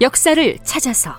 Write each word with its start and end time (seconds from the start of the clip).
역사를 0.00 0.58
찾아서. 0.62 1.16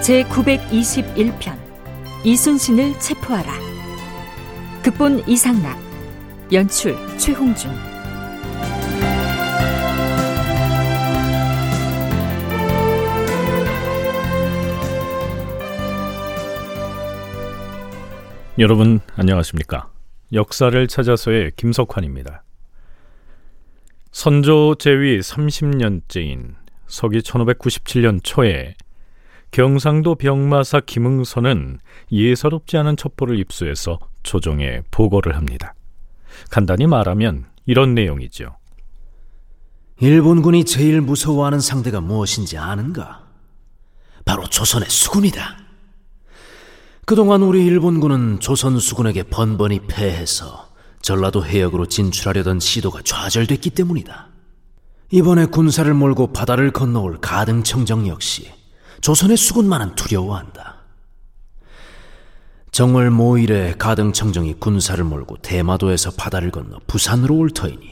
제 0.00 0.24
921편 0.24 1.58
이순신을 2.24 2.98
체포하라. 2.98 3.52
극본 4.82 5.24
이상락 5.28 5.78
연출 6.50 6.96
최홍준 7.18 7.70
여러분 18.58 18.98
안녕하십니까? 19.14 19.88
역사를 20.32 20.88
찾아서의 20.88 21.52
김석환입니다. 21.54 22.42
선조 24.10 24.74
제위 24.74 25.20
30년째인 25.20 26.56
서기 26.88 27.20
1597년 27.20 28.18
초에 28.24 28.74
경상도 29.52 30.16
병마사 30.16 30.80
김응선은 30.80 31.78
예사롭지 32.10 32.76
않은 32.78 32.96
첩보를 32.96 33.38
입수해서 33.38 34.00
조정에 34.24 34.80
보고를 34.90 35.36
합니다. 35.36 35.74
간단히 36.50 36.88
말하면 36.88 37.46
이런 37.64 37.94
내용이죠. 37.94 38.56
일본군이 40.00 40.64
제일 40.64 41.00
무서워하는 41.00 41.60
상대가 41.60 42.00
무엇인지 42.00 42.58
아는가? 42.58 43.24
바로 44.24 44.48
조선의 44.48 44.90
수군이다. 44.90 45.67
그동안 47.08 47.40
우리 47.40 47.64
일본군은 47.64 48.38
조선 48.38 48.78
수군에게 48.78 49.22
번번이 49.22 49.86
패해서 49.86 50.68
전라도 51.00 51.42
해역으로 51.42 51.86
진출하려던 51.86 52.60
시도가 52.60 53.00
좌절됐기 53.02 53.70
때문이다. 53.70 54.28
이번에 55.12 55.46
군사를 55.46 55.90
몰고 55.94 56.34
바다를 56.34 56.70
건너올 56.70 57.18
가등청정 57.22 58.08
역시 58.08 58.52
조선의 59.00 59.38
수군만은 59.38 59.94
두려워한다. 59.94 60.82
정월 62.72 63.10
모일에 63.10 63.72
가등청정이 63.78 64.56
군사를 64.60 65.02
몰고 65.02 65.38
대마도에서 65.38 66.10
바다를 66.10 66.50
건너 66.50 66.78
부산으로 66.86 67.36
올 67.36 67.48
터이니 67.48 67.88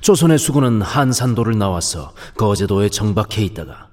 조선의 0.00 0.38
수군은 0.38 0.80
한산도를 0.80 1.58
나와서 1.58 2.14
거제도에 2.36 2.88
정박해 2.88 3.42
있다가 3.42 3.88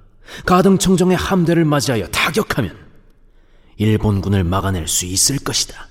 가등청정의 0.46 1.18
함대를 1.18 1.66
맞이하여 1.66 2.06
타격하면 2.10 2.85
일본군을 3.78 4.44
막아낼 4.44 4.88
수 4.88 5.06
있을 5.06 5.38
것이다. 5.44 5.88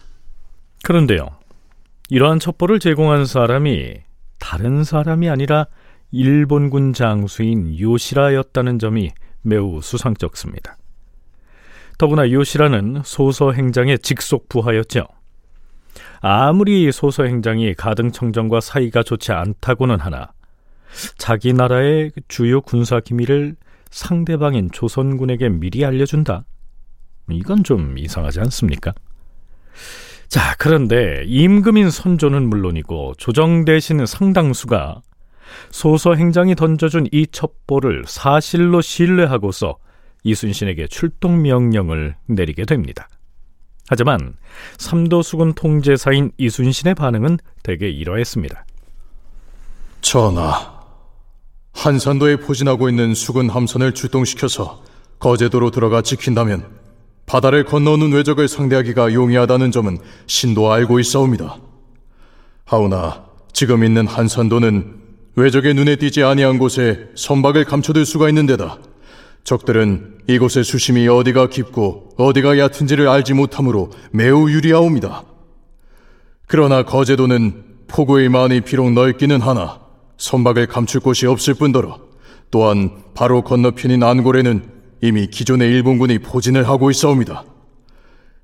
그런데요. 0.83 1.29
이러한 2.11 2.39
첩보를 2.39 2.79
제공한 2.79 3.27
사람이 3.27 3.95
다른 4.39 4.85
사람이 4.85 5.29
아니라 5.29 5.67
일본군 6.11 6.93
장수인 6.93 7.79
요시라였다는 7.79 8.79
점이 8.79 9.11
매우 9.43 9.81
수상쩍습니다. 9.83 10.77
더구나 11.99 12.31
요시라는 12.31 13.03
소서 13.05 13.53
행장의 13.53 14.01
직속 14.01 14.49
부하였죠. 14.49 15.07
아무리 16.21 16.91
소서 16.91 17.25
행장이 17.25 17.75
가등청정과 17.75 18.61
사이가 18.61 19.03
좋지 19.03 19.33
않다고는 19.33 20.01
하나 20.01 20.33
자기 21.19 21.53
나라의 21.53 22.13
주요 22.29 22.61
군사 22.61 23.01
기밀을 23.01 23.57
상대방인 23.91 24.71
조선군에게 24.73 25.49
미리 25.51 25.85
알려준다. 25.85 26.45
이건 27.31 27.65
좀 27.65 27.99
이상하지 27.99 28.41
않습니까? 28.41 28.93
자, 30.29 30.55
그런데 30.59 31.23
임금인 31.27 31.91
선조는 31.91 32.49
물론이고 32.49 33.15
조정 33.19 33.65
대신 33.65 34.05
상당수가 34.05 35.03
소서 35.71 36.15
행장이 36.15 36.55
던져준 36.55 37.09
이 37.13 37.27
첩보를 37.31 38.05
사실로 38.07 38.81
신뢰하고서 38.81 39.77
이순신에게 40.25 40.89
출동 40.89 41.43
명령을 41.43 42.17
내리게 42.27 42.65
됩니다. 42.65 43.09
하지만 43.89 44.35
삼도수군 44.79 45.53
통제사인 45.55 46.33
이순신의 46.39 46.95
반응은 46.95 47.39
대개 47.63 47.89
이러했습니다. 47.89 48.65
전하, 50.01 50.81
한산도에 51.73 52.37
포진하고 52.37 52.89
있는 52.89 53.15
수군 53.15 53.51
함선을 53.51 53.93
출동시켜서 53.93 54.83
거제도로 55.19 55.71
들어가 55.71 56.03
지킨다면 56.03 56.84
바다를 57.27 57.65
건너오는 57.65 58.13
외적을 58.13 58.49
상대하기가 58.49 59.15
용이하다는 59.15 59.71
점은 59.71 59.99
신도 60.27 60.71
알고 60.73 61.01
있사옵니다. 61.01 61.59
하오나 62.65 63.25
지금 63.53 63.85
있는 63.85 64.07
한산도는 64.07 65.03
외적의 65.37 65.75
눈에 65.75 65.97
띄지 65.97 66.23
아니한 66.23 66.59
곳에 66.59 67.09
선박을 67.15 67.65
감춰둘 67.65 68.05
수가 68.07 68.29
있는 68.29 68.47
데다 68.47 68.79
적들은 69.43 70.19
이곳의 70.27 70.65
수심이 70.65 71.07
어디가 71.09 71.49
깊고 71.49 72.11
어디가 72.17 72.59
얕은지를 72.59 73.09
알지 73.09 73.35
못하므로 73.35 73.91
매우 74.11 74.51
유리하옵니다. 74.51 75.25
그러나 76.47 76.83
거제도는 76.83 77.65
폭우의 77.89 78.29
만이 78.29 78.63
비록 78.63 78.93
넓기는 78.93 79.41
하나 79.41 79.81
선박을 80.17 80.67
감출 80.67 81.01
곳이 81.01 81.27
없을 81.27 81.55
뿐더러 81.55 81.99
또한 82.51 83.03
바로 83.15 83.43
건너편인 83.43 84.03
안골에는 84.03 84.71
이미 85.01 85.27
기존의 85.27 85.69
일본군이 85.71 86.21
포진을 86.21 86.69
하고 86.69 86.91
있사옵니다. 86.91 87.45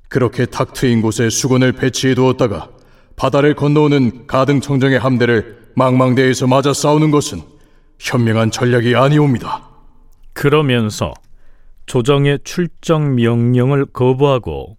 그렇게 0.09 0.45
탁 0.45 0.73
트인 0.73 1.03
곳에 1.03 1.31
수군을 1.31 1.73
배치해 1.73 2.15
두었다가 2.15 2.69
바다를 3.17 3.55
건너오는 3.55 4.27
가등청정의 4.27 4.99
함대를 4.99 5.71
망망대해서 5.77 6.47
맞아 6.47 6.73
싸우는 6.73 7.11
것은 7.11 7.43
현명한 7.99 8.51
전략이 8.51 8.97
아니옵니다. 8.97 9.69
그러면서 10.33 11.13
조정의 11.87 12.41
출정 12.45 13.15
명령을 13.15 13.87
거부하고 13.87 14.77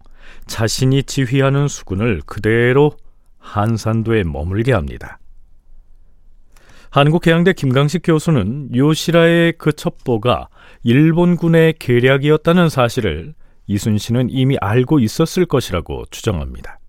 자신이 0.47 1.03
지휘하는 1.03 1.67
수군을 1.67 2.21
그대로 2.25 2.91
한산도에 3.39 4.23
머물게 4.23 4.73
합니다. 4.73 5.19
한국해양대 6.91 7.53
김강식 7.53 8.01
교수는 8.03 8.75
요시라의 8.75 9.53
그 9.57 9.71
첩보가 9.71 10.49
일본군의 10.83 11.75
계략이었다는 11.79 12.67
사실을 12.67 13.33
이순신은 13.67 14.29
이미 14.29 14.57
알고 14.59 14.99
있었을 14.99 15.45
것이라고 15.45 16.03
추정합니다. 16.11 16.79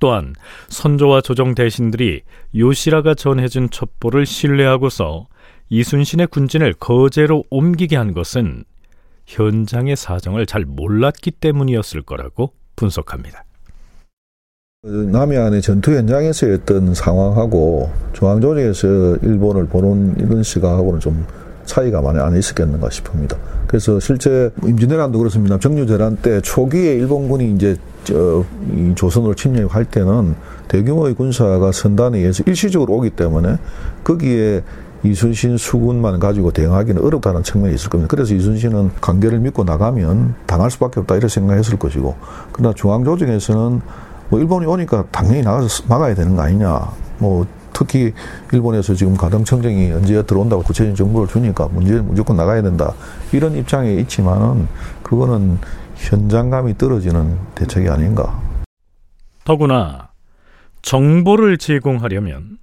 또한 0.00 0.34
선조와 0.68 1.20
조정 1.20 1.54
대신들이 1.54 2.22
요시라가 2.56 3.14
전해준 3.14 3.70
첩보를 3.70 4.26
신뢰하고서 4.26 5.28
이순신의 5.68 6.26
군진을 6.28 6.74
거제로 6.74 7.44
옮기게 7.50 7.94
한 7.94 8.12
것은 8.12 8.64
현장의 9.26 9.94
사정을 9.94 10.46
잘 10.46 10.64
몰랐기 10.64 11.30
때문이었을 11.32 12.02
거라고 12.02 12.54
분석합니다. 12.74 13.44
남해안의 14.84 15.60
전투 15.60 15.92
현장에서의 15.92 16.54
어떤 16.54 16.94
상황하고 16.94 17.90
중앙조정에서 18.12 19.16
일본을 19.22 19.66
보는 19.66 20.14
이런 20.18 20.44
시각하고는 20.44 21.00
좀 21.00 21.26
차이가 21.64 22.00
많이 22.00 22.20
안 22.20 22.36
있었겠는가 22.36 22.88
싶습니다. 22.90 23.36
그래서 23.66 23.98
실제 23.98 24.52
임진왜란도 24.62 25.18
그렇습니다. 25.18 25.58
정유재란 25.58 26.18
때 26.22 26.40
초기에 26.40 26.94
일본군이 26.94 27.54
이제 27.54 27.76
저, 28.04 28.44
이 28.72 28.92
조선으로 28.94 29.34
침략할 29.34 29.84
때는 29.86 30.36
대규모의 30.68 31.14
군사가 31.14 31.72
선단에 31.72 32.18
의해서 32.18 32.44
일시적으로 32.46 32.94
오기 32.94 33.10
때문에 33.10 33.56
거기에 34.04 34.62
이순신 35.02 35.56
수군만 35.56 36.20
가지고 36.20 36.52
대응하기는 36.52 37.04
어렵다는 37.04 37.42
측면이 37.42 37.74
있을 37.74 37.90
겁니다. 37.90 38.08
그래서 38.08 38.32
이순신은 38.32 38.92
관계를 39.00 39.40
믿고 39.40 39.64
나가면 39.64 40.36
당할 40.46 40.70
수밖에 40.70 41.00
없다 41.00 41.16
이렇게 41.16 41.28
생각했을 41.28 41.80
것이고 41.80 42.14
그러나 42.52 42.72
중앙조정에서는 42.74 43.80
뭐 44.28 44.38
일본이 44.40 44.66
오니까 44.66 45.04
당연히 45.10 45.42
나가서 45.42 45.84
막아야 45.88 46.14
되는 46.14 46.36
거 46.36 46.42
아니냐. 46.42 46.92
뭐 47.18 47.46
특히 47.72 48.12
일본에서 48.52 48.94
지금 48.94 49.16
가등청정이 49.16 49.92
언제 49.92 50.20
들어온다고 50.22 50.62
구체적인 50.62 50.94
정보를 50.96 51.28
주니까 51.28 51.68
문제 51.68 52.00
무조건 52.00 52.36
나가야 52.36 52.62
된다 52.62 52.92
이런 53.32 53.54
입장에 53.56 53.92
있지만은 53.94 54.66
그거는 55.02 55.58
현장감이 55.94 56.76
떨어지는 56.76 57.38
대책이 57.54 57.88
아닌가. 57.88 58.40
더구나 59.44 60.10
정보를 60.82 61.58
제공하려면 61.58 62.58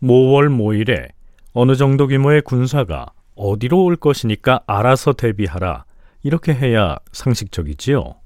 모월 0.00 0.48
모일에 0.48 1.08
어느 1.52 1.74
정도 1.74 2.06
규모의 2.06 2.42
군사가 2.42 3.06
어디로 3.34 3.84
올 3.84 3.96
것이니까 3.96 4.60
알아서 4.66 5.12
대비하라. 5.12 5.84
이렇게 6.22 6.52
해야 6.52 6.96
상식적이지요. 7.12 8.16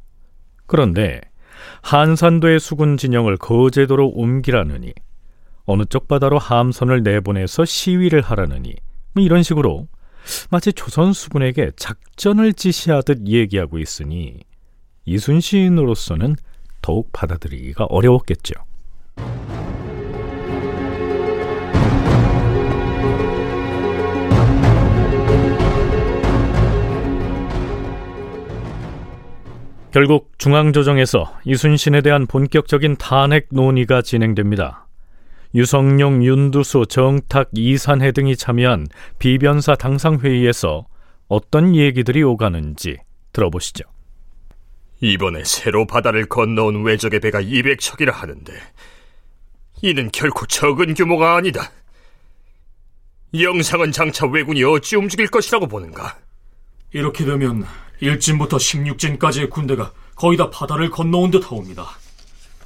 그런데 0.66 1.20
한산도의 1.82 2.60
수군 2.60 2.96
진영을 2.96 3.36
거제도로 3.36 4.08
옮기라느니 4.08 4.92
어느 5.64 5.84
쪽 5.84 6.08
바다로 6.08 6.38
함선을 6.38 7.02
내보내서 7.02 7.64
시위를 7.64 8.20
하라느니 8.20 8.74
뭐 9.12 9.22
이런 9.22 9.42
식으로 9.42 9.88
마치 10.50 10.72
조선 10.72 11.12
수군에게 11.12 11.72
작전을 11.76 12.52
지시하듯 12.52 13.26
얘기하고 13.26 13.78
있으니 13.78 14.40
이순신으로서는 15.04 16.36
더욱 16.80 17.10
받아들이기가 17.12 17.84
어려웠겠죠. 17.84 18.54
결국 29.92 30.32
중앙조정에서 30.38 31.38
이순신에 31.44 32.00
대한 32.00 32.26
본격적인 32.26 32.96
탄핵 32.96 33.48
논의가 33.50 34.00
진행됩니다. 34.00 34.86
유성룡, 35.54 36.24
윤두수, 36.24 36.86
정탁, 36.88 37.50
이산해 37.52 38.12
등이 38.12 38.36
참여한 38.36 38.86
비변사 39.18 39.74
당상회의에서 39.74 40.86
어떤 41.28 41.76
얘기들이 41.76 42.22
오가는지 42.22 42.96
들어보시죠. 43.34 43.84
이번에 45.02 45.44
새로 45.44 45.86
바다를 45.86 46.26
건너온 46.26 46.84
외적의 46.84 47.20
배가 47.20 47.42
200척이라 47.42 48.12
하는데 48.12 48.52
이는 49.82 50.10
결코 50.10 50.46
적은 50.46 50.94
규모가 50.94 51.36
아니다. 51.36 51.70
영상은 53.38 53.92
장차 53.92 54.26
왜군이 54.26 54.64
어찌 54.64 54.96
움직일 54.96 55.26
것이라고 55.26 55.66
보는가? 55.66 56.16
이렇게 56.92 57.26
되면 57.26 57.66
1진부터 58.02 58.56
16진까지의 58.56 59.48
군대가 59.50 59.92
거의 60.14 60.36
다 60.36 60.50
바다를 60.50 60.90
건너온 60.90 61.30
듯 61.30 61.50
하옵니다. 61.50 61.86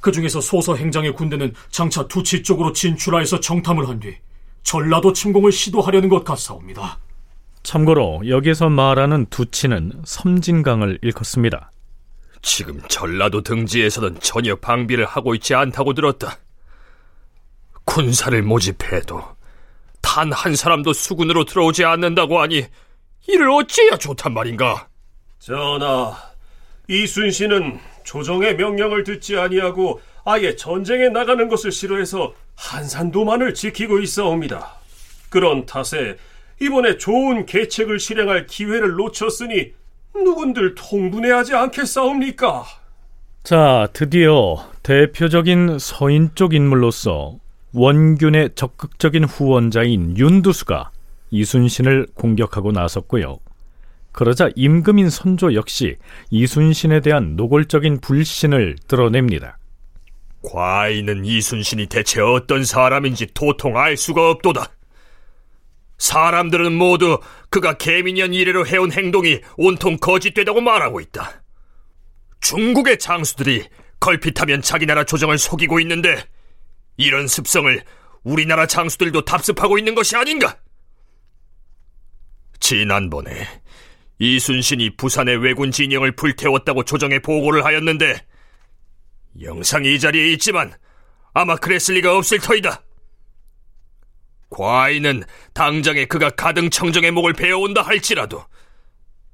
그 0.01 0.11
중에서 0.11 0.41
소서 0.41 0.75
행장의 0.75 1.13
군대는 1.13 1.53
장차 1.69 2.07
두치 2.07 2.43
쪽으로 2.43 2.73
진출하여서 2.73 3.39
정탐을 3.39 3.87
한 3.87 3.99
뒤 3.99 4.15
전라도 4.63 5.13
침공을 5.13 5.51
시도하려는 5.51 6.09
것 6.09 6.23
같사옵니다. 6.25 6.99
참고로 7.63 8.21
여기서 8.27 8.67
말하는 8.69 9.25
두치는 9.29 10.01
섬진강을 10.05 10.99
일컫습니다. 11.01 11.71
지금 12.41 12.81
전라도 12.89 13.41
등지에서는 13.41 14.19
전혀 14.19 14.55
방비를 14.57 15.05
하고 15.05 15.35
있지 15.35 15.55
않다고 15.55 15.93
들었다. 15.93 16.37
군사를 17.85 18.41
모집해도 18.43 19.23
단 20.01 20.31
한 20.33 20.55
사람도 20.55 20.93
수군으로 20.93 21.45
들어오지 21.45 21.85
않는다고 21.85 22.41
하니 22.41 22.65
이를 23.27 23.49
어찌해야 23.51 23.97
좋단 23.97 24.33
말인가? 24.33 24.87
전하, 25.39 26.15
이순신은 26.87 27.79
조정의 28.03 28.55
명령을 28.55 29.03
듣지 29.03 29.37
아니하고 29.37 29.99
아예 30.25 30.55
전쟁에 30.55 31.09
나가는 31.09 31.47
것을 31.47 31.71
싫어해서 31.71 32.33
한산도만을 32.55 33.53
지키고 33.53 33.99
있어옵니다. 33.99 34.75
그런 35.29 35.65
탓에 35.65 36.17
이번에 36.61 36.97
좋은 36.97 37.45
계책을 37.45 37.99
실행할 37.99 38.47
기회를 38.47 38.95
놓쳤으니 38.95 39.73
누군들 40.15 40.75
통분해하지 40.75 41.53
않겠사옵니까? 41.53 42.65
자, 43.43 43.87
드디어 43.93 44.69
대표적인 44.83 45.77
서인 45.79 46.31
쪽 46.35 46.53
인물로서 46.53 47.35
원균의 47.73 48.51
적극적인 48.55 49.25
후원자인 49.25 50.17
윤두수가 50.17 50.91
이순신을 51.29 52.07
공격하고 52.15 52.71
나섰고요. 52.71 53.39
그러자 54.17 54.49
임금인 54.55 55.11
선조 55.11 55.53
역시 55.53 55.95
이순신에 56.31 57.01
대한 57.01 57.35
노골적인 57.35 57.99
불신을 58.01 58.75
드러냅니다. 58.87 59.59
과인은 60.41 61.23
이순신이 61.23 61.85
대체 61.85 62.21
어떤 62.21 62.63
사람인지 62.63 63.27
도통 63.35 63.77
알 63.77 63.95
수가 63.95 64.31
없도다. 64.31 64.71
사람들은 65.99 66.73
모두 66.73 67.19
그가 67.51 67.77
개민년 67.77 68.33
이래로 68.33 68.65
해온 68.65 68.91
행동이 68.91 69.41
온통 69.55 69.97
거짓되다고 69.97 70.61
말하고 70.61 70.99
있다. 70.99 71.43
중국의 72.41 72.97
장수들이 72.97 73.67
걸핏하면 73.99 74.63
자기 74.63 74.87
나라 74.87 75.03
조정을 75.03 75.37
속이고 75.37 75.79
있는데 75.81 76.23
이런 76.97 77.27
습성을 77.27 77.83
우리나라 78.23 78.65
장수들도 78.65 79.25
답습하고 79.25 79.77
있는 79.77 79.93
것이 79.93 80.15
아닌가? 80.15 80.57
지난번에 82.59 83.45
이순신이 84.19 84.97
부산의 84.97 85.37
왜군 85.37 85.71
진영을 85.71 86.13
불태웠다고 86.13 86.83
조정에 86.83 87.19
보고를 87.19 87.65
하였는데 87.65 88.25
영상이 89.41 89.95
이 89.95 89.99
자리에 89.99 90.31
있지만 90.33 90.73
아마 91.33 91.55
그랬을 91.55 91.95
리가 91.95 92.17
없을 92.17 92.39
터이다. 92.39 92.81
과인은 94.49 95.23
당장에 95.53 96.05
그가 96.05 96.29
가등 96.31 96.69
청정의 96.69 97.11
목을 97.11 97.33
베어온다 97.33 97.81
할지라도 97.81 98.43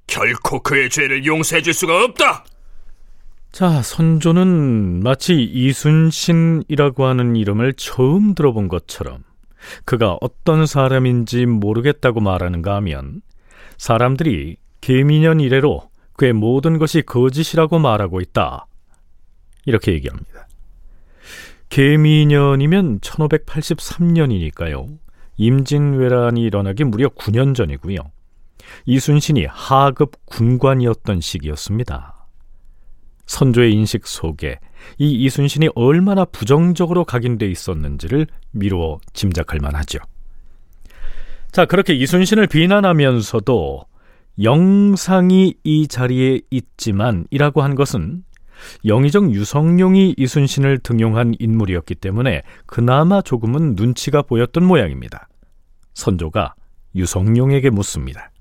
결코 0.07 0.61
그의 0.61 0.89
죄를 0.89 1.25
용서해 1.25 1.61
줄 1.61 1.73
수가 1.73 2.03
없다. 2.03 2.43
자, 3.51 3.81
선조는 3.83 5.03
마치 5.03 5.43
이순신이라고 5.43 7.05
하는 7.05 7.35
이름을 7.35 7.73
처음 7.73 8.33
들어본 8.33 8.67
것처럼 8.67 9.23
그가 9.85 10.17
어떤 10.19 10.65
사람인지 10.65 11.45
모르겠다고 11.45 12.19
말하는가 12.19 12.75
하면 12.77 13.21
사람들이 13.77 14.57
개미년 14.83 15.39
이래로 15.39 15.89
그의 16.17 16.33
모든 16.33 16.77
것이 16.77 17.03
거짓이라고 17.03 17.79
말하고 17.79 18.19
있다. 18.19 18.65
이렇게 19.65 19.93
얘기합니다. 19.93 20.49
개미년이면 21.69 22.99
1583년이니까요. 22.99 24.85
임진왜란이 25.37 26.41
일어나기 26.41 26.83
무려 26.83 27.07
9년 27.07 27.55
전이고요. 27.55 27.95
이순신이 28.85 29.45
하급 29.45 30.17
군관이었던 30.25 31.21
시기였습니다. 31.21 32.27
선조의 33.25 33.71
인식 33.71 34.05
속에 34.05 34.59
이 34.97 35.23
이순신이 35.23 35.69
얼마나 35.75 36.25
부정적으로 36.25 37.05
각인돼 37.05 37.47
있었는지를 37.47 38.27
미루어 38.51 38.99
짐작할 39.13 39.61
만하죠. 39.61 39.99
자, 41.53 41.63
그렇게 41.63 41.93
이순신을 41.93 42.47
비난하면서도 42.47 43.92
영상이 44.41 45.55
이 45.63 45.87
자리에 45.87 46.41
있지만 46.49 47.25
이라고 47.29 47.61
한 47.61 47.75
것은 47.75 48.23
영의정 48.85 49.31
유성룡이 49.31 50.15
이순신을 50.17 50.79
등용한 50.79 51.35
인물이었기 51.39 51.95
때문에 51.95 52.43
그나마 52.65 53.21
조금은 53.21 53.75
눈치가 53.75 54.21
보였던 54.21 54.63
모양입니다. 54.63 55.27
선조가 55.93 56.55
유성룡에게 56.95 57.69
묻습니다. 57.69 58.31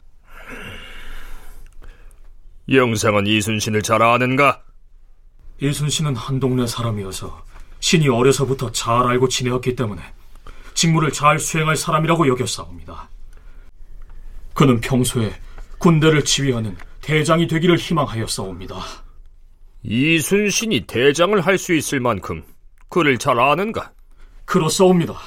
영상은 2.70 3.26
이순신을 3.26 3.82
잘 3.82 4.02
아는가? 4.02 4.62
이순신은 5.60 6.16
한 6.16 6.40
동네 6.40 6.66
사람이어서 6.66 7.44
신이 7.80 8.08
어려서부터 8.08 8.70
잘 8.72 9.06
알고 9.06 9.28
지내었기 9.28 9.76
때문에 9.76 10.00
직무를 10.74 11.12
잘 11.12 11.38
수행할 11.38 11.76
사람이라고 11.76 12.28
여겼사옵니다. 12.28 13.08
그는 14.54 14.80
평소에 14.80 15.32
군대를 15.82 16.24
지휘하는 16.24 16.76
대장이 17.00 17.48
되기를 17.48 17.76
희망하였사옵니다. 17.76 18.76
이순신이 19.82 20.82
대장을 20.82 21.40
할 21.40 21.58
수 21.58 21.74
있을 21.74 21.98
만큼 21.98 22.44
그를 22.88 23.18
잘 23.18 23.40
아는가? 23.40 23.90
그렇사옵니다. 24.44 25.18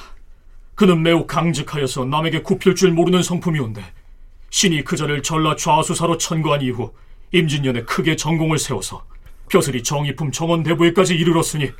그는 0.74 1.02
매우 1.02 1.26
강직하여서 1.26 2.06
남에게 2.06 2.40
굽힐 2.40 2.74
줄 2.74 2.90
모르는 2.92 3.22
성품이온데 3.22 3.84
신이 4.48 4.82
그 4.84 4.96
자를 4.96 5.22
전라 5.22 5.56
좌수사로 5.56 6.16
천거한 6.16 6.62
이후 6.62 6.90
임진년에 7.32 7.82
크게 7.82 8.16
전공을 8.16 8.58
세워서 8.58 9.04
벼슬이 9.50 9.82
정의품 9.82 10.32
정원 10.32 10.62
대부에까지 10.62 11.14
이르렀으니 11.16 11.70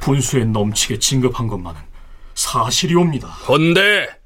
분수에 0.00 0.44
넘치게 0.44 0.98
진급한 1.00 1.48
것만은 1.48 1.82
사실이옵니다. 2.34 3.28
헌데 3.28 4.23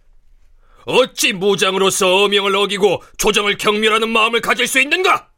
어찌 0.88 1.34
무장으로서 1.34 2.24
어명을 2.24 2.56
어기고 2.56 3.02
조정을 3.18 3.58
경멸하는 3.58 4.08
마음을 4.08 4.40
가질 4.40 4.66
수 4.66 4.80
있는가? 4.80 5.28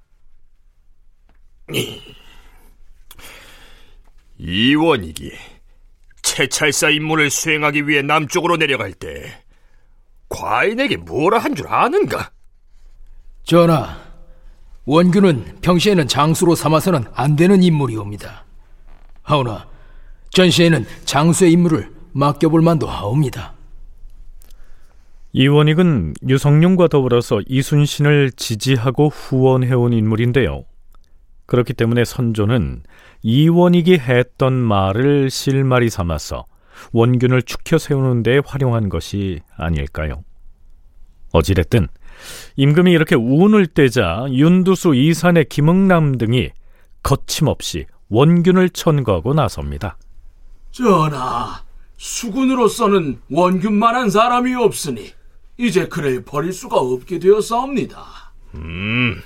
이원익이 4.38 5.32
채찰사 6.22 6.90
임무를 6.90 7.30
수행하기 7.30 7.88
위해 7.88 8.02
남쪽으로 8.02 8.56
내려갈 8.58 8.92
때 8.92 9.42
과인에게 10.28 10.96
뭐라 10.98 11.38
한 11.38 11.56
줄 11.56 11.66
아는가? 11.66 12.30
전하, 13.42 13.98
원균은 14.84 15.58
평시에는 15.62 16.06
장수로 16.06 16.54
삼아서는 16.54 17.04
안 17.12 17.34
되는 17.34 17.60
인물이옵니다. 17.60 18.44
하오나 19.22 19.68
전시에는 20.30 20.86
장수의 21.06 21.50
임무를 21.52 21.90
맡겨볼 22.12 22.62
만도 22.62 22.86
하옵니다. 22.86 23.54
이원익은 25.32 26.14
유성룡과 26.28 26.88
더불어서 26.88 27.40
이순신을 27.46 28.32
지지하고 28.32 29.08
후원해온 29.08 29.92
인물인데요. 29.92 30.64
그렇기 31.46 31.72
때문에 31.74 32.04
선조는 32.04 32.82
이원익이 33.22 33.98
했던 33.98 34.52
말을 34.54 35.30
실마리 35.30 35.88
삼아서 35.88 36.46
원균을 36.92 37.42
축혀 37.42 37.78
세우는 37.78 38.22
데 38.22 38.40
활용한 38.44 38.88
것이 38.88 39.40
아닐까요? 39.56 40.24
어찌됐든 41.32 41.88
임금이 42.56 42.90
이렇게 42.90 43.14
운을 43.14 43.68
떼자 43.68 44.26
윤두수, 44.30 44.94
이산의 44.94 45.46
김응남 45.48 46.18
등이 46.18 46.50
거침없이 47.02 47.86
원균을 48.08 48.70
천거하고 48.70 49.34
나섭니다. 49.34 49.96
전하, 50.72 51.62
수군으로서는 51.96 53.20
원균만한 53.30 54.10
사람이 54.10 54.54
없으니 54.54 55.12
이제 55.60 55.86
그를 55.86 56.24
버릴 56.24 56.54
수가 56.54 56.76
없게 56.76 57.18
되었사옵니다. 57.18 58.32
음, 58.54 59.22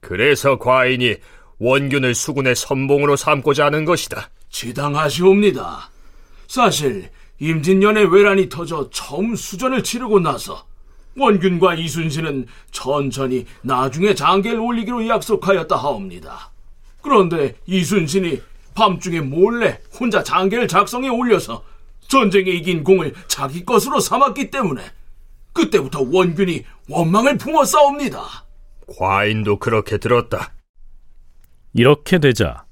그래서 0.00 0.58
과인이 0.58 1.16
원균을 1.58 2.14
수군의 2.14 2.54
선봉으로 2.54 3.16
삼고자 3.16 3.64
하는 3.64 3.86
것이다. 3.86 4.28
지당하시옵니다. 4.50 5.90
사실 6.46 7.08
임진년의 7.38 8.12
외란이 8.12 8.50
터져 8.50 8.90
처음 8.90 9.34
수전을 9.34 9.82
치르고 9.82 10.20
나서 10.20 10.66
원균과 11.16 11.74
이순신은 11.74 12.46
천천히 12.70 13.46
나중에 13.62 14.14
장계를 14.14 14.58
올리기로 14.60 15.08
약속하였다 15.08 15.74
하옵니다. 15.74 16.52
그런데 17.00 17.54
이순신이 17.64 18.42
밤중에 18.74 19.20
몰래 19.22 19.80
혼자 19.98 20.22
장계를 20.22 20.68
작성해 20.68 21.08
올려서 21.08 21.64
전쟁에 22.08 22.50
이긴 22.50 22.84
공을 22.84 23.14
자기 23.26 23.64
것으로 23.64 24.00
삼았기 24.00 24.50
때문에 24.50 24.82
그때부터 25.56 26.06
원균이 26.12 26.64
원망을 26.88 27.36
품어싸옵니다. 27.38 28.22
과인도 28.98 29.58
그렇게 29.58 29.98
들었다. 29.98 30.52
이렇게 31.74 32.18
되자 32.18 32.64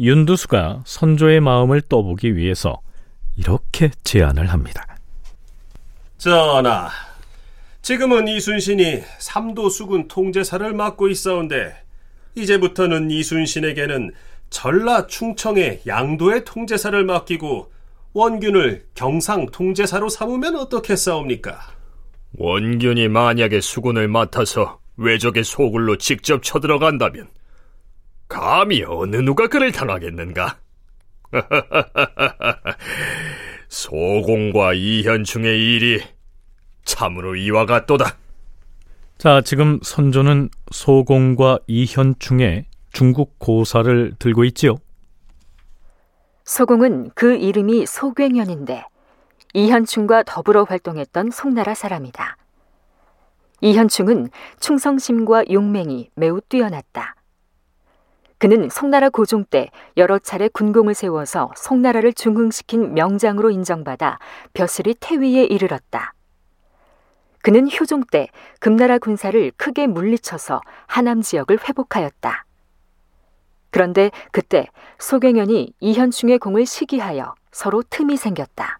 윤두수가 0.00 0.82
선조의 0.84 1.40
마음을 1.40 1.82
떠보기 1.82 2.36
위해서 2.36 2.80
이렇게 3.36 3.90
제안을 4.02 4.46
합니다. 4.48 4.84
전하, 6.18 6.90
지금은 7.82 8.28
이순신이 8.28 9.02
삼도수군 9.18 10.08
통제사를 10.08 10.72
맡고 10.74 11.08
있어온데 11.08 11.74
이제부터는 12.34 13.10
이순신에게는 13.10 14.12
전라 14.50 15.06
충청의 15.06 15.82
양도의 15.86 16.44
통제사를 16.44 17.02
맡기고 17.04 17.70
원균을 18.12 18.86
경상 18.94 19.46
통제사로 19.46 20.08
삼으면 20.08 20.56
어떻겠사옵니까? 20.56 21.79
원균이 22.42 23.08
만약에 23.08 23.60
수군을 23.60 24.08
맡아서 24.08 24.80
외적의 24.96 25.44
소굴로 25.44 25.96
직접 25.96 26.42
쳐들어간다면 26.42 27.28
감히 28.28 28.82
어느 28.82 29.16
누가 29.16 29.46
그를 29.46 29.72
당하겠는가? 29.72 30.56
소공과 33.68 34.72
이현충의 34.72 35.74
일이 35.74 36.02
참으로 36.86 37.36
이와 37.36 37.66
같도다. 37.66 38.16
자, 39.18 39.42
지금 39.42 39.78
선조는 39.82 40.48
소공과 40.70 41.58
이현충의 41.66 42.64
중국 42.92 43.38
고사를 43.38 44.14
들고 44.18 44.44
있지요. 44.44 44.76
소공은 46.44 47.10
그 47.14 47.36
이름이 47.36 47.84
소괴년인데 47.84 48.86
이현충과 49.52 50.22
더불어 50.24 50.64
활동했던 50.64 51.30
송나라 51.30 51.74
사람이다. 51.74 52.36
이현충은 53.62 54.30
충성심과 54.60 55.50
용맹이 55.50 56.10
매우 56.14 56.40
뛰어났다. 56.40 57.16
그는 58.38 58.70
송나라 58.70 59.10
고종 59.10 59.44
때 59.44 59.70
여러 59.98 60.18
차례 60.18 60.48
군공을 60.48 60.94
세워서 60.94 61.50
송나라를 61.56 62.14
중흥시킨 62.14 62.94
명장으로 62.94 63.50
인정받아 63.50 64.18
벼슬이 64.54 64.94
태위에 64.98 65.44
이르렀다. 65.44 66.14
그는 67.42 67.68
효종 67.70 68.04
때 68.10 68.28
금나라 68.60 68.98
군사를 68.98 69.52
크게 69.56 69.86
물리쳐서 69.88 70.60
하남 70.86 71.20
지역을 71.20 71.58
회복하였다. 71.68 72.44
그런데 73.70 74.10
그때 74.32 74.66
소경연이 74.98 75.74
이현충의 75.80 76.38
공을 76.38 76.66
시기하여 76.66 77.34
서로 77.52 77.82
틈이 77.88 78.16
생겼다. 78.16 78.79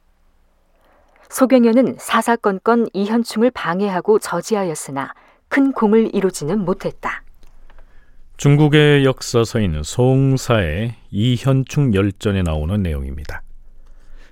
소경연은 1.31 1.97
사사건건 1.99 2.89
이현충을 2.93 3.53
방해하고 3.53 4.19
저지하였으나 4.19 5.15
큰 5.49 5.73
공을 5.73 6.15
이루지는 6.15 6.65
못했다. 6.65 7.23
중국의 8.37 9.05
역사서인 9.05 9.83
송사의 9.85 10.97
이현충 11.11 11.95
열전에 11.95 12.43
나오는 12.43 12.83
내용입니다. 12.83 13.43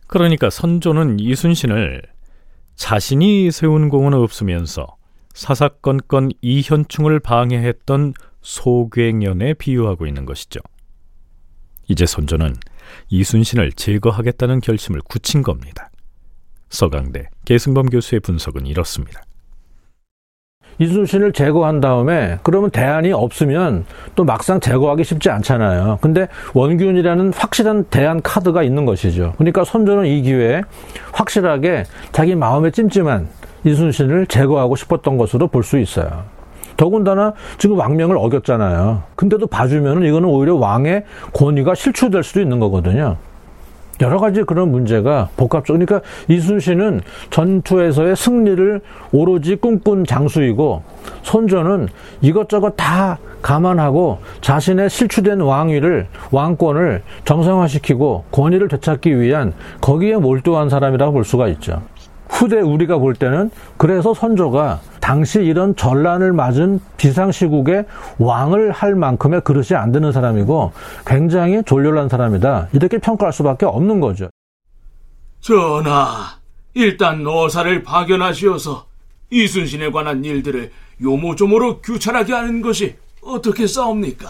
그러니까 0.08 0.50
선조는 0.50 1.20
이순신을 1.20 2.02
자신이 2.74 3.50
세운 3.52 3.88
공은 3.90 4.14
없으면서 4.14 4.96
사사건건 5.34 6.30
이현충을 6.40 7.20
방해했던 7.20 8.14
소괴년에 8.42 9.54
비유하고 9.54 10.06
있는 10.06 10.24
것이죠. 10.24 10.60
이제 11.86 12.06
선조는 12.06 12.56
이순신을 13.08 13.72
제거하겠다는 13.72 14.60
결심을 14.60 15.00
굳힌 15.02 15.42
겁니다. 15.42 15.90
서강대 16.70 17.28
계승범 17.44 17.86
교수의 17.86 18.20
분석은 18.20 18.66
이렇습니다. 18.66 19.22
이순신을 20.80 21.32
제거한 21.32 21.80
다음에 21.80 22.38
그러면 22.44 22.70
대안이 22.70 23.12
없으면 23.12 23.84
또 24.14 24.22
막상 24.24 24.60
제거하기 24.60 25.02
쉽지 25.02 25.28
않잖아요. 25.28 25.98
근데 26.00 26.28
원균이라는 26.54 27.32
확실한 27.34 27.84
대안 27.90 28.22
카드가 28.22 28.62
있는 28.62 28.84
것이죠. 28.84 29.34
그러니까 29.38 29.64
선조는 29.64 30.06
이 30.06 30.22
기회에 30.22 30.62
확실하게 31.12 31.84
자기 32.12 32.36
마음에 32.36 32.70
찜찜한 32.70 33.28
이순신을 33.64 34.26
제거하고 34.28 34.76
싶었던 34.76 35.18
것으로 35.18 35.48
볼 35.48 35.64
수 35.64 35.78
있어요. 35.78 36.24
더군다나 36.76 37.32
지금 37.58 37.76
왕명을 37.76 38.16
어겼잖아요. 38.16 39.02
근데도 39.16 39.48
봐주면 39.48 40.04
이거는 40.04 40.28
오히려 40.28 40.54
왕의 40.54 41.04
권위가 41.32 41.74
실추될 41.74 42.22
수도 42.22 42.40
있는 42.40 42.60
거거든요. 42.60 43.16
여러 44.00 44.18
가지 44.18 44.42
그런 44.42 44.70
문제가 44.70 45.28
복합적. 45.36 45.76
그러니까 45.76 46.00
이순신은 46.28 47.00
전투에서의 47.30 48.16
승리를 48.16 48.80
오로지 49.12 49.56
꿈꾼 49.56 50.04
장수이고 50.04 50.82
손조는 51.22 51.88
이것저것 52.20 52.74
다 52.76 53.18
감안하고 53.42 54.18
자신의 54.40 54.90
실추된 54.90 55.40
왕위를 55.40 56.06
왕권을 56.30 57.02
정상화시키고 57.24 58.24
권위를 58.30 58.68
되찾기 58.68 59.20
위한 59.20 59.52
거기에 59.80 60.16
몰두한 60.16 60.68
사람이라고 60.68 61.12
볼 61.12 61.24
수가 61.24 61.48
있죠. 61.48 61.82
후대 62.28 62.60
우리가 62.60 62.98
볼 62.98 63.14
때는 63.14 63.50
그래서 63.76 64.14
선조가 64.14 64.80
당시 65.00 65.40
이런 65.40 65.74
전란을 65.74 66.32
맞은 66.32 66.80
비상시국에 66.96 67.84
왕을 68.18 68.70
할 68.72 68.94
만큼의 68.94 69.40
그릇이 69.42 69.76
안 69.76 69.92
되는 69.92 70.12
사람이고 70.12 70.72
굉장히 71.06 71.62
졸렬한 71.64 72.08
사람이다. 72.08 72.68
이렇게 72.72 72.98
평가할 72.98 73.32
수밖에 73.32 73.66
없는 73.66 74.00
거죠. 74.00 74.28
전하, 75.40 76.38
일단 76.74 77.22
노사를 77.22 77.82
파견하시어서 77.82 78.86
이순신에 79.30 79.90
관한 79.90 80.24
일들을 80.24 80.70
요모조모로 81.00 81.80
규찰하게 81.80 82.32
하는 82.32 82.60
것이 82.60 82.96
어떻게 83.22 83.66
싸웁니까? 83.66 84.28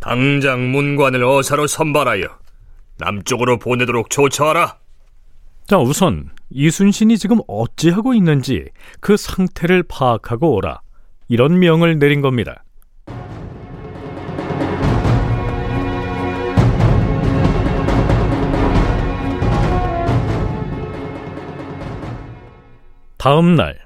당장 0.00 0.70
문관을 0.70 1.24
어사로 1.24 1.66
선발하여 1.66 2.24
남쪽으로 2.98 3.58
보내도록 3.58 4.10
조처하라. 4.10 4.76
자, 5.66 5.78
우선 5.78 6.28
이순신이 6.50 7.16
지금 7.16 7.38
어찌하고 7.48 8.12
있는지 8.12 8.66
그 9.00 9.16
상태를 9.16 9.82
파악하고 9.84 10.54
오라. 10.56 10.82
이런 11.28 11.58
명을 11.58 11.98
내린 11.98 12.20
겁니다. 12.20 12.64
다음 23.16 23.56
날 23.56 23.78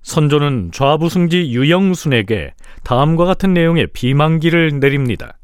선조는 0.00 0.70
좌부승지 0.72 1.50
유영순에게 1.50 2.54
다음과 2.82 3.26
같은 3.26 3.52
내용의 3.52 3.88
비망기를 3.88 4.80
내립니다. 4.80 5.36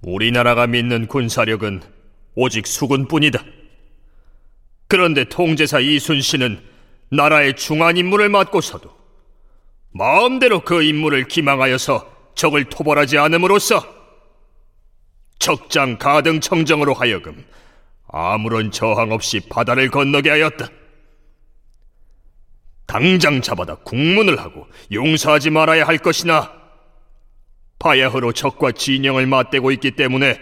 우리나라가 0.00 0.66
믿는 0.66 1.06
군사력은 1.06 1.82
오직 2.34 2.66
수군뿐이다. 2.66 3.44
그런데 4.92 5.24
통제사 5.24 5.80
이순신은 5.80 6.62
나라의 7.08 7.56
중한 7.56 7.96
임무를 7.96 8.28
맡고서도 8.28 8.94
마음대로 9.90 10.60
그 10.60 10.82
임무를 10.82 11.28
기망하여서 11.28 12.34
적을 12.34 12.64
토벌하지 12.64 13.16
않음으로써 13.16 13.82
적장 15.38 15.96
가등 15.96 16.40
청정으로 16.40 16.92
하여금 16.92 17.42
아무런 18.06 18.70
저항 18.70 19.12
없이 19.12 19.40
바다를 19.40 19.88
건너게 19.88 20.28
하였다. 20.28 20.68
당장 22.84 23.40
잡아다 23.40 23.76
국문을 23.76 24.40
하고 24.40 24.66
용서하지 24.92 25.48
말아야 25.48 25.86
할 25.86 25.96
것이나 25.96 26.52
바야흐로 27.78 28.34
적과 28.34 28.72
진영을 28.72 29.26
맞대고 29.26 29.70
있기 29.70 29.92
때문에 29.92 30.38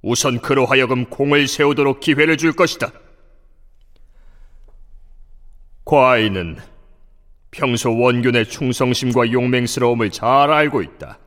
우선 0.00 0.40
그로 0.40 0.64
하여금 0.64 1.06
공을 1.06 1.48
세우도록 1.48 1.98
기회를 1.98 2.36
줄 2.36 2.52
것이다. 2.52 2.92
과인은 5.92 6.56
평소 7.50 7.94
원균의 7.94 8.48
충성심과 8.48 9.30
용맹스러움을 9.30 10.08
잘 10.10 10.50
알고 10.50 10.80
있다. 10.80 11.18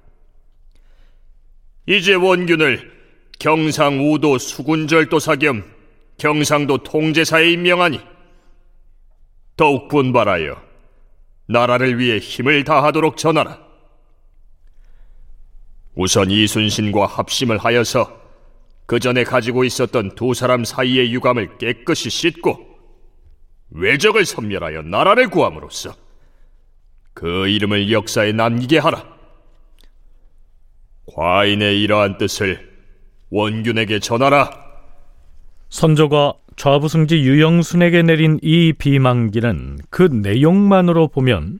이제 1.86 2.16
원균을 2.16 2.92
경상 3.38 4.12
우도 4.12 4.40
수군절도사 4.40 5.36
겸 5.36 5.64
경상도 6.18 6.80
통제사에 6.80 7.52
임명하니 7.52 8.02
더욱 9.56 9.88
분발하여 9.88 10.60
나라를 11.48 12.00
위해 12.00 12.18
힘을 12.18 12.64
다하도록 12.64 13.18
전하라. 13.18 13.60
우선 15.94 16.32
이순신과 16.32 17.06
합심을 17.06 17.60
하여서 17.60 18.20
그 18.88 19.00
전에 19.00 19.26
가지고 19.26 19.64
있었던 19.64 20.16
두 20.16 20.34
사람 20.34 20.66
사이의 20.66 21.14
유감을 21.14 21.60
깨끗이 21.60 22.10
씻고 22.10 22.65
외적을 23.72 24.26
섬멸하여 24.26 24.84
나라를 24.84 25.30
구함으로써 25.30 25.94
그 27.14 27.48
이름을 27.48 27.92
역사에 27.92 28.32
남기게 28.32 28.78
하라. 28.78 29.16
과인의 31.16 31.82
이러한 31.82 32.18
뜻을 32.18 32.76
원균에게 33.30 34.00
전하라. 34.00 34.50
선조가 35.70 36.34
좌부승지 36.56 37.20
유영순에게 37.20 38.04
내린 38.04 38.40
이 38.42 38.74
비망기는 38.74 39.80
그 39.90 40.04
내용만으로 40.04 41.10
보면 41.10 41.60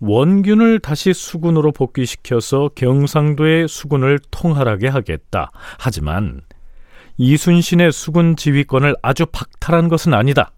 원균을 0.00 0.80
다시 0.80 1.12
수군으로 1.12 1.70
복귀시켜서 1.70 2.70
경상도의 2.74 3.68
수군을 3.68 4.18
통할하게 4.32 4.88
하겠다. 4.88 5.52
하지만 5.78 6.40
이순신의 7.18 7.92
수군 7.92 8.34
지휘권을 8.34 8.96
아주 9.02 9.26
박탈한 9.26 9.88
것은 9.88 10.14
아니다. 10.14 10.52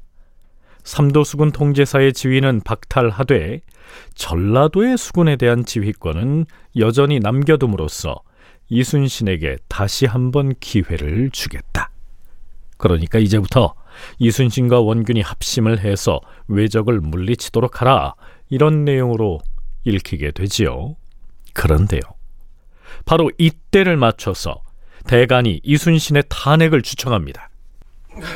삼도 0.85 1.25
수군 1.25 1.51
통제사의 1.51 2.13
지위는 2.13 2.61
박탈하되 2.65 3.61
전라도의 4.15 4.97
수군에 4.97 5.37
대한 5.37 5.65
지휘권은 5.65 6.47
여전히 6.79 7.21
남겨둠으로써 7.21 8.17
이순신에게 8.69 9.57
다시 9.69 10.07
한번 10.07 10.55
기회를 10.61 11.31
주겠다. 11.31 11.91
그러니까 12.77 13.19
이제부터 13.19 13.75
이순신과 14.19 14.81
원균이 14.81 15.21
합심을 15.21 15.81
해서 15.81 16.21
외적을 16.49 17.01
물리치도록 17.01 17.81
하라. 17.81 18.15
이런 18.51 18.85
내용으로 18.85 19.41
읽히게 19.85 20.33
되지요. 20.33 20.97
그런데요. 21.53 22.01
바로 23.05 23.31
이때를 23.39 23.97
맞춰서 23.97 24.61
대간이 25.07 25.61
이순신의 25.63 26.25
탄핵을 26.29 26.83
주청합니다. 26.83 27.51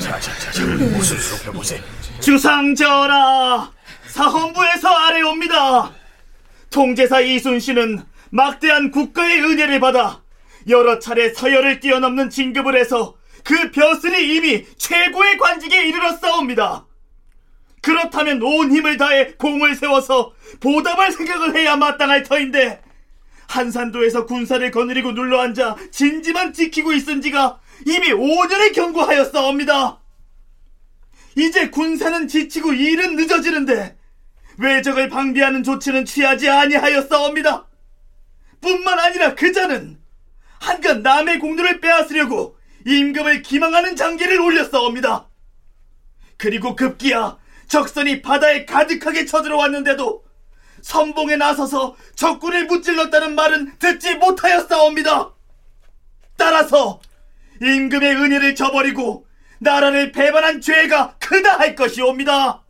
자 0.00 0.18
자 0.18 0.20
자 0.20 0.52
자 0.52 0.64
무슨 0.76 1.16
소리야 1.18 1.52
보세. 1.52 1.80
주상전하 2.20 3.70
사헌부에서 4.08 4.88
아래옵니다. 4.88 5.92
통제사 6.70 7.20
이순신은 7.20 8.02
막대한 8.30 8.90
국가의 8.90 9.40
은혜를 9.42 9.80
받아 9.80 10.20
여러 10.68 10.98
차례 10.98 11.32
서열을 11.32 11.80
뛰어넘는 11.80 12.30
진급을 12.30 12.76
해서 12.76 13.16
그 13.44 13.70
벼슬이 13.70 14.36
이미 14.36 14.66
최고의 14.76 15.38
관직에 15.38 15.86
이르렀사옵니다. 15.86 16.86
그렇다면 17.80 18.42
온 18.42 18.72
힘을 18.72 18.96
다해 18.96 19.34
공을 19.38 19.76
세워서 19.76 20.32
보답할 20.60 21.12
생각을 21.12 21.56
해야 21.56 21.76
마땅할 21.76 22.24
터인데 22.24 22.82
한산도에서 23.48 24.26
군사를 24.26 24.70
거느리고 24.70 25.12
눌러앉아 25.12 25.76
진지만 25.90 26.52
지키고 26.52 26.92
있은 26.92 27.22
지가 27.22 27.60
이미 27.86 28.08
5년을 28.08 28.74
경고하였사옵니다. 28.74 29.97
이제 31.38 31.70
군사는 31.70 32.26
지치고 32.26 32.72
일은 32.72 33.14
늦어지는데 33.14 33.96
외적을 34.58 35.08
방비하는 35.08 35.62
조치는 35.62 36.04
취하지 36.04 36.50
아니하였사옵니다. 36.50 37.68
뿐만 38.60 38.98
아니라 38.98 39.36
그자는 39.36 40.00
한간 40.58 41.02
남의 41.02 41.38
공로를 41.38 41.80
빼앗으려고 41.80 42.58
임금을 42.84 43.42
기망하는 43.42 43.94
장기를 43.94 44.40
올렸사옵니다. 44.40 45.28
그리고 46.36 46.74
급기야 46.74 47.38
적선이 47.68 48.20
바다에 48.20 48.64
가득하게 48.64 49.24
쳐들어왔는데도 49.24 50.24
선봉에 50.82 51.36
나서서 51.36 51.96
적군을 52.16 52.66
무찔렀다는 52.66 53.36
말은 53.36 53.78
듣지 53.78 54.16
못하였사옵니다. 54.16 55.34
따라서 56.36 57.00
임금의 57.62 58.16
은혜를 58.16 58.56
저버리고 58.56 59.27
나라를 59.60 60.12
배반한 60.12 60.60
죄가 60.60 61.16
크다 61.18 61.58
할 61.58 61.74
것이옵니다. 61.74 62.62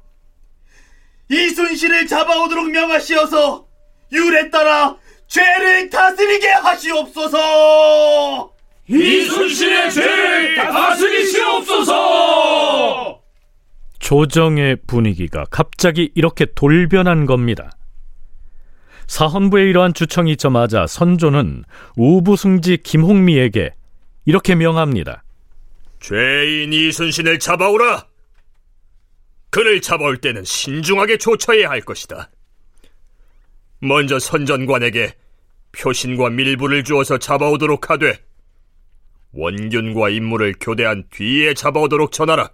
이순신을 1.31 2.07
잡아오도록 2.07 2.71
명하시어서 2.71 3.67
율에 4.13 4.49
따라 4.51 4.97
죄를 5.27 5.91
다스리게 5.91 6.49
하시옵소서. 6.49 7.39
이순신의 8.89 9.91
죄를 9.91 10.55
다스리시옵소서. 10.57 11.99
조정의 13.99 14.77
분위기가 14.87 15.45
갑자기 15.51 16.11
이렇게 16.15 16.47
돌변한 16.55 17.27
겁니다. 17.27 17.71
사헌부의 19.07 19.69
이러한 19.69 19.93
주청이 19.93 20.33
있자마자 20.33 20.87
선조는 20.87 21.65
우부승지 21.97 22.79
김홍미에게 22.79 23.75
이렇게 24.25 24.55
명합니다. 24.55 25.25
죄인 26.01 26.73
이순신을 26.73 27.39
잡아오라. 27.39 28.07
그를 29.51 29.81
잡아올 29.81 30.19
때는 30.19 30.45
신중하게 30.45 31.19
조처해야 31.19 31.71
할 31.71 31.81
것이다. 31.81 32.31
먼저 33.81 34.19
선전관에게 34.19 35.15
표신과 35.73 36.31
밀부를 36.31 36.85
주어서 36.85 37.19
잡아오도록 37.19 37.91
하되 37.91 38.19
원균과 39.33 40.11
임무를 40.11 40.55
교대한 40.61 41.05
뒤에 41.11 41.55
잡아오도록 41.55 42.13
전하라. 42.13 42.51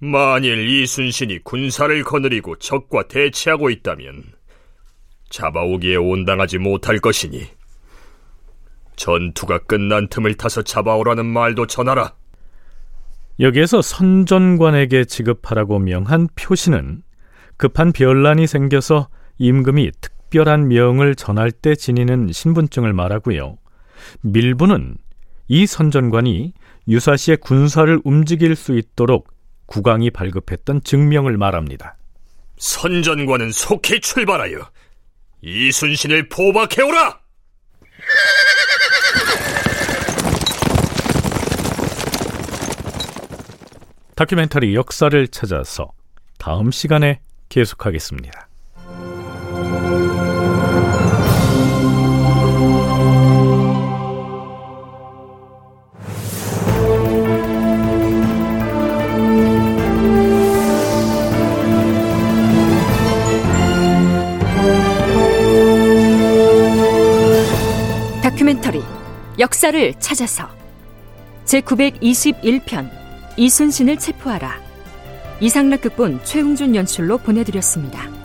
만일 0.00 0.68
이순신이 0.68 1.42
군사를 1.42 2.04
거느리고 2.04 2.56
적과 2.56 3.08
대치하고 3.08 3.70
있다면 3.70 4.24
잡아오기에 5.28 5.96
온당하지 5.96 6.58
못할 6.58 6.98
것이니 6.98 7.57
전투가 8.98 9.60
끝난 9.60 10.08
틈을 10.08 10.34
타서 10.34 10.62
잡아오라는 10.62 11.24
말도 11.24 11.66
전하라. 11.66 12.12
여기에서 13.40 13.80
선전관에게 13.80 15.04
지급하라고 15.04 15.78
명한 15.78 16.28
표시는 16.34 17.02
급한 17.56 17.92
변란이 17.92 18.46
생겨서 18.46 19.08
임금이 19.38 19.92
특별한 20.00 20.68
명을 20.68 21.14
전할 21.14 21.52
때 21.52 21.74
지니는 21.74 22.32
신분증을 22.32 22.92
말하고요. 22.92 23.56
밀부는 24.22 24.96
이 25.46 25.66
선전관이 25.66 26.52
유사시에 26.88 27.36
군사를 27.36 28.00
움직일 28.04 28.56
수 28.56 28.76
있도록 28.76 29.28
국왕이 29.66 30.10
발급했던 30.10 30.82
증명을 30.82 31.36
말합니다. 31.36 31.96
선전관은 32.56 33.52
속히 33.52 34.00
출발하여 34.00 34.58
이순신을 35.42 36.28
포박해오라! 36.28 37.27
다큐멘터리 44.18 44.74
역사를 44.74 45.28
찾아서 45.28 45.92
다음 46.38 46.72
시간에 46.72 47.20
계속하겠습니다. 47.48 48.47
역사를 69.68 69.94
찾아서 69.98 70.48
제921편 71.44 72.90
이순신을 73.36 73.98
체포하라 73.98 74.58
이상락 75.40 75.82
극본 75.82 76.24
최웅준 76.24 76.74
연출로 76.74 77.18
보내드렸습니다. 77.18 78.17